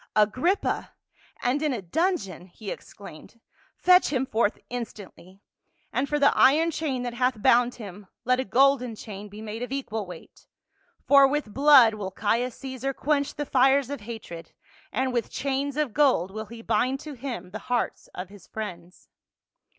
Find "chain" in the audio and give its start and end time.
6.71-7.03, 8.95-9.29